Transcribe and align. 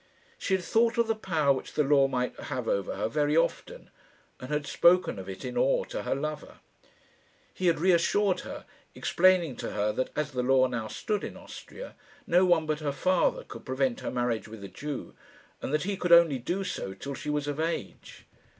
She 0.39 0.55
had 0.55 0.63
thought 0.63 0.97
of 0.97 1.05
the 1.05 1.13
power 1.13 1.53
which 1.53 1.73
the 1.73 1.83
law 1.83 2.07
might 2.07 2.35
have 2.45 2.67
over 2.67 2.95
her 2.95 3.07
very 3.07 3.37
often, 3.37 3.91
and 4.39 4.49
had 4.49 4.65
spoken 4.65 5.19
of 5.19 5.29
it 5.29 5.45
in 5.45 5.55
awe 5.55 5.83
to 5.83 6.01
her 6.01 6.15
lover. 6.15 6.55
He 7.53 7.67
had 7.67 7.79
reassured 7.79 8.39
her, 8.39 8.65
explaining 8.95 9.57
to 9.57 9.73
her 9.73 9.91
that, 9.93 10.09
as 10.15 10.31
the 10.31 10.41
law 10.41 10.65
now 10.65 10.87
stood 10.87 11.23
in 11.23 11.37
Austria, 11.37 11.93
no 12.25 12.45
one 12.45 12.65
but 12.65 12.79
her 12.79 12.91
father 12.91 13.43
could 13.43 13.63
prevent 13.63 13.99
her 13.99 14.09
marriage 14.09 14.47
with 14.47 14.63
a 14.63 14.67
Jew, 14.69 15.13
and 15.61 15.71
that 15.71 15.83
he 15.83 15.95
could 15.95 16.11
only 16.11 16.39
do 16.39 16.63
so 16.63 16.95
till 16.95 17.13
she 17.13 17.29
was 17.29 17.47
of 17.47 17.59
age. 17.59 18.25